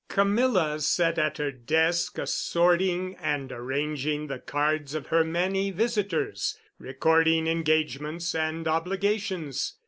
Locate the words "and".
3.17-3.51, 8.33-8.67